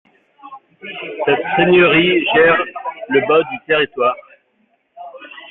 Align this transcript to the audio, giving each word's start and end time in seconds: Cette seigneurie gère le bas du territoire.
Cette 1.27 1.43
seigneurie 1.55 2.25
gère 2.33 2.57
le 3.09 3.27
bas 3.27 3.43
du 3.51 3.59
territoire. 3.67 4.15